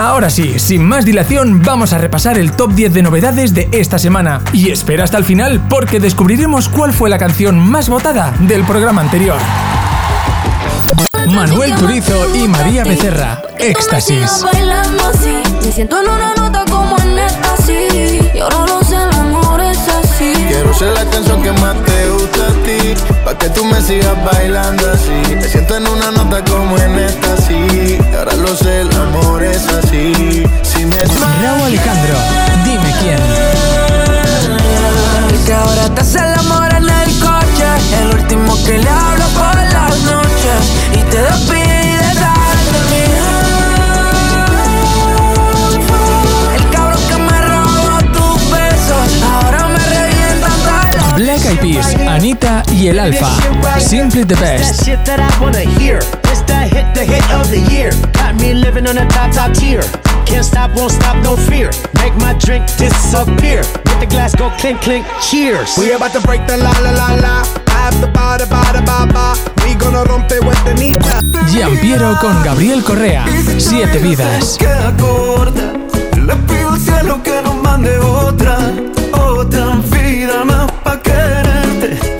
Ahora 0.00 0.30
sí, 0.30 0.58
sin 0.58 0.82
más 0.82 1.04
dilación, 1.04 1.62
vamos 1.62 1.92
a 1.92 1.98
repasar 1.98 2.38
el 2.38 2.52
top 2.52 2.72
10 2.72 2.94
de 2.94 3.02
novedades 3.02 3.52
de 3.52 3.68
esta 3.70 3.98
semana. 3.98 4.40
Y 4.50 4.70
espera 4.70 5.04
hasta 5.04 5.18
el 5.18 5.24
final 5.24 5.60
porque 5.68 6.00
descubriremos 6.00 6.70
cuál 6.70 6.94
fue 6.94 7.10
la 7.10 7.18
canción 7.18 7.58
más 7.58 7.90
votada 7.90 8.32
del 8.40 8.64
programa 8.64 9.02
anterior. 9.02 9.36
Manuel 11.28 11.74
Turizo 11.74 12.34
y 12.34 12.48
María 12.48 12.82
Becerra, 12.82 13.42
Éxtasis. 13.58 14.42
Me 15.62 15.70
siento 15.70 16.00
en 16.00 16.08
una 16.08 16.34
nota 16.34 16.64
como 16.70 16.96
en 17.02 17.18
éxtasis. 17.18 18.34
Y 18.34 18.38
ahora 18.38 18.66
lo 18.66 18.82
sé, 18.82 18.96
el 18.96 19.14
amor 19.14 19.60
es 19.60 19.86
así. 19.86 20.32
Quiero 20.48 20.72
ser 20.72 20.94
la 20.94 21.04
canción 21.10 21.42
que 21.42 21.52
más 21.52 21.76
te 21.84 22.08
gusta 22.08 22.46
a 22.46 22.52
ti. 22.64 22.94
Pa' 23.22 23.36
que 23.36 23.50
tú 23.50 23.66
me 23.66 23.82
sigas 23.82 24.16
bailando 24.24 24.90
así. 24.92 25.36
Me 25.36 25.44
siento 25.44 25.76
en 25.76 25.86
una 25.86 26.10
nota 26.10 26.42
como 26.42 26.78
en 26.78 26.98
éxtasis. 27.00 27.29
Y 52.80 52.88
el 52.88 52.98
Alfa. 52.98 53.30
Simply 53.78 54.24
the 54.24 54.34
best. 54.36 54.86
Can't 60.26 60.44
stop, 60.44 60.70
won't 60.76 60.92
stop, 60.92 61.16
no 61.24 61.36
fear. 61.36 61.70
Make 61.94 62.14
my 62.18 62.34
drink 62.34 62.64
disappear. 62.78 63.62
With 63.84 63.98
the 63.98 64.06
glass 64.06 64.32
go 64.36 64.48
clink, 64.58 64.80
clink. 64.80 65.04
Cheers. 65.20 65.76
We 65.76 65.92
about 65.92 66.12
to 66.12 66.20
break 66.20 66.46
the 66.46 66.56
la 66.56 66.70
la 66.80 66.92
la 66.92 67.14
la. 67.16 67.42
I 67.66 67.90
have 67.90 68.00
the 68.00 68.06
ba 68.06 68.38
da 68.38 68.46
ba 68.46 68.62
da 68.72 68.80
ba 68.80 69.12
ba. 69.12 69.34
We 69.64 69.74
gonna 69.74 70.04
romper 70.04 70.40
with 70.46 70.62
the 70.64 70.74
nita. 70.74 71.20
Giampiero 71.50 72.16
con 72.20 72.40
Gabriel 72.44 72.82
Correa, 72.84 73.24
Siete 73.58 73.98
vidas. 73.98 74.56
Queda 74.56 74.94
corta. 74.96 75.72
Le 76.16 76.36
pido 76.46 76.70
al 76.70 76.80
cielo 76.80 77.20
que 77.24 77.42
nos 77.42 77.56
mande 77.56 77.98
otra, 77.98 78.56
otra 79.12 79.76
vida 79.90 80.44
más 80.44 80.70
pa' 80.84 81.00
quererte. 81.02 82.19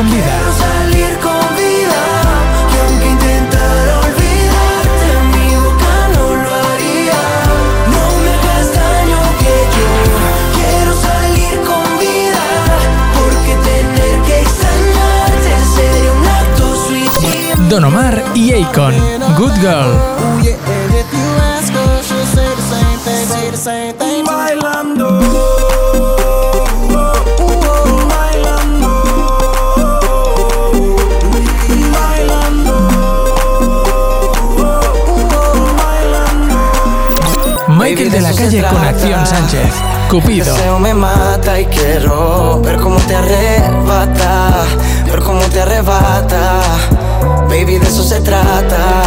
Con 0.00 0.10
vida. 0.10 0.34
salir 0.58 1.12
con 1.18 1.44
vida. 1.56 2.02
Y 2.72 2.74
aunque 2.82 3.06
intentara 3.06 3.92
olvidarte, 4.06 5.08
mi 5.32 5.48
boca 5.56 5.94
no 6.16 6.26
lo 6.42 6.50
haría. 6.68 7.20
No 7.94 8.04
me 8.22 8.30
hagas 8.36 8.66
daño 8.80 9.20
que 9.40 9.54
yo 9.76 9.90
quiero 10.56 10.92
salir 11.08 11.54
con 11.68 11.86
vida. 11.98 12.44
Porque 13.18 13.52
tener 13.68 14.16
que 14.26 14.36
extrañarte 14.40 15.50
sería 15.76 16.12
un 16.12 16.26
acto 16.40 16.64
suicida. 16.86 17.68
Don 17.68 17.84
Omar 17.84 18.24
y 18.34 18.54
Akon, 18.54 18.94
Good 19.36 19.56
Girl. 19.60 20.20
Michael 37.80 38.10
de 38.10 38.20
la 38.20 38.34
Calle 38.34 38.62
con 38.62 38.84
Acción 38.84 39.26
Sánchez, 39.26 39.72
Cupido. 40.10 40.54
deseo 40.54 40.78
me 40.78 40.92
mata 40.92 41.58
y 41.58 41.64
quiero 41.64 42.60
ver 42.62 42.76
cómo 42.76 42.96
te 43.00 43.14
arrebata, 43.16 44.64
ver 45.06 45.20
cómo 45.20 45.40
te 45.46 45.62
arrebata. 45.62 46.60
Baby, 47.48 47.78
de 47.78 47.86
eso 47.86 48.04
se 48.04 48.20
trata. 48.20 49.02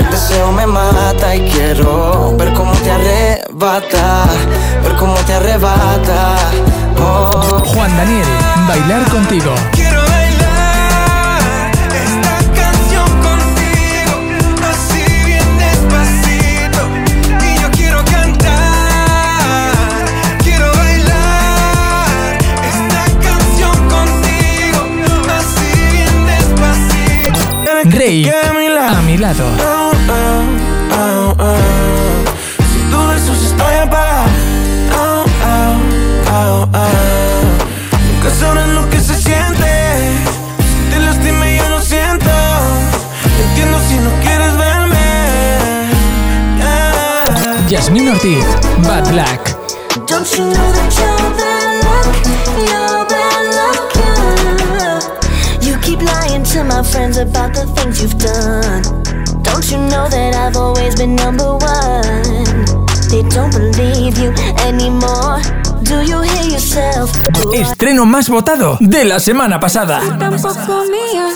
El 0.00 0.10
deseo 0.10 0.50
me 0.50 0.66
mata 0.66 1.36
y 1.36 1.48
quiero 1.48 2.36
ver 2.36 2.52
cómo 2.54 2.72
te 2.72 2.90
arrebata, 2.90 4.24
ver 4.82 4.96
cómo 4.96 5.14
te 5.14 5.34
arrebata. 5.34 6.38
Oh. 6.98 7.62
Juan 7.66 7.96
Daniel, 7.96 8.26
Bailar 8.66 9.08
contigo. 9.10 9.54
Rey, 28.06 28.30
a 28.30 29.02
mi 29.02 29.18
lado. 29.18 29.44
Oh, 29.58 29.90
oh, 30.08 30.44
oh, 30.96 31.34
oh. 31.40 31.56
Sin 32.72 32.88
tu 32.88 32.98
besos 33.08 33.42
estoy 33.42 33.74
apagado. 33.82 34.28
Oh, 34.96 35.24
oh, 35.44 35.76
oh, 36.30 36.68
oh. 36.72 37.42
Nunca 38.06 38.30
sabrás 38.38 38.68
lo 38.68 38.88
que 38.90 39.00
se 39.00 39.16
siente. 39.20 39.70
Si 40.68 40.94
te 40.94 41.00
lastimé 41.00 41.56
yo 41.56 41.68
no 41.68 41.80
siento. 41.80 42.30
Entiendo 43.42 43.80
si 43.88 43.96
no 43.98 44.10
quieres 44.22 44.56
verme. 44.56 45.06
Yeah. 46.58 47.66
Yasmín 47.68 48.08
Ortiz, 48.10 48.46
Bad 48.86 49.10
Black. 49.10 49.56
Don't 50.06 50.30
you 50.38 50.44
know 50.44 50.72
that 50.74 51.15
friends 57.16 57.32
about 57.32 57.54
the 57.54 57.66
things 57.74 58.02
you've 58.02 58.18
done. 58.18 58.82
Don't 59.42 59.70
you 59.70 59.78
know 59.78 60.08
that 60.08 60.34
I've 60.34 60.56
always 60.56 60.94
been 60.96 61.16
number 61.16 61.52
one? 61.52 62.64
They 63.10 63.22
don't 63.34 63.52
believe 63.52 64.18
you 64.18 64.32
anymore. 64.66 65.40
Do 65.82 66.02
you 66.02 66.20
hear 66.22 66.44
yourself? 66.44 67.10
Estreno 67.54 68.04
más 68.06 68.28
votado 68.28 68.76
de 68.80 69.04
la 69.04 69.20
semana 69.20 69.60
pasada. 69.60 70.00
tampoco 70.18 70.84
mía. 70.90 71.28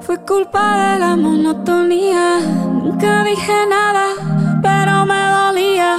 Fue 0.00 0.18
culpa 0.24 0.92
de 0.92 0.98
la 0.98 1.16
monotonía. 1.16 2.40
Nunca 2.84 3.24
dije 3.24 3.66
nada, 3.68 4.06
pero 4.62 5.06
me 5.06 5.22
dolía. 5.30 5.98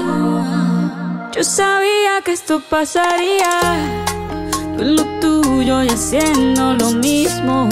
Yo 1.35 1.43
sabía 1.43 2.21
que 2.23 2.33
esto 2.33 2.61
pasaría. 2.69 3.61
Tú 4.77 4.83
lo 4.83 5.03
tuyo 5.19 5.83
y 5.83 5.89
haciendo 5.89 6.73
lo 6.73 6.91
mismo. 6.91 7.69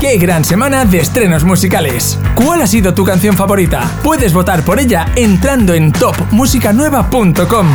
¡Qué 0.00 0.16
gran 0.16 0.44
semana 0.44 0.84
de 0.84 0.98
estrenos 0.98 1.44
musicales! 1.44 2.18
¿Cuál 2.34 2.62
ha 2.62 2.66
sido 2.66 2.92
tu 2.92 3.04
canción 3.04 3.36
favorita? 3.36 3.88
Puedes 4.02 4.32
votar 4.32 4.64
por 4.64 4.80
ella 4.80 5.06
entrando 5.14 5.74
en 5.74 5.92
topmusicanueva.com. 5.92 7.66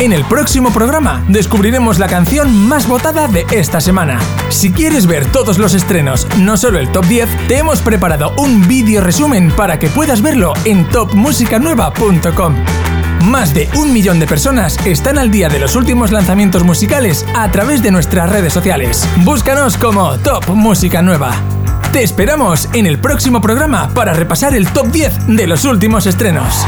En 0.00 0.12
el 0.12 0.24
próximo 0.24 0.72
programa 0.72 1.22
descubriremos 1.28 2.00
la 2.00 2.08
canción 2.08 2.66
más 2.66 2.88
votada 2.88 3.28
de 3.28 3.46
esta 3.52 3.80
semana. 3.80 4.18
Si 4.48 4.72
quieres 4.72 5.06
ver 5.06 5.26
todos 5.26 5.58
los 5.58 5.74
estrenos, 5.74 6.26
no 6.38 6.56
solo 6.56 6.80
el 6.80 6.90
top 6.90 7.04
10, 7.04 7.46
te 7.46 7.58
hemos 7.58 7.80
preparado 7.80 8.32
un 8.36 8.66
vídeo 8.66 9.02
resumen 9.02 9.52
para 9.52 9.78
que 9.78 9.90
puedas 9.90 10.22
verlo 10.22 10.54
en 10.64 10.88
topmusicanueva.com. 10.88 12.54
Más 13.24 13.52
de 13.52 13.68
un 13.76 13.92
millón 13.92 14.18
de 14.18 14.26
personas 14.26 14.78
están 14.86 15.18
al 15.18 15.30
día 15.30 15.48
de 15.48 15.58
los 15.58 15.76
últimos 15.76 16.10
lanzamientos 16.10 16.64
musicales 16.64 17.26
a 17.34 17.50
través 17.50 17.82
de 17.82 17.90
nuestras 17.90 18.30
redes 18.30 18.52
sociales. 18.52 19.06
Búscanos 19.24 19.76
como 19.76 20.18
Top 20.18 20.48
Música 20.48 21.02
Nueva. 21.02 21.34
Te 21.92 22.02
esperamos 22.02 22.68
en 22.72 22.86
el 22.86 22.98
próximo 22.98 23.40
programa 23.40 23.90
para 23.94 24.14
repasar 24.14 24.54
el 24.54 24.66
top 24.68 24.86
10 24.86 25.26
de 25.28 25.46
los 25.46 25.64
últimos 25.64 26.06
estrenos. 26.06 26.64